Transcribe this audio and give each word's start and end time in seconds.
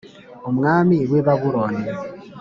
umwami 0.49 0.97
w’i 1.11 1.21
Babiloni, 1.27 1.83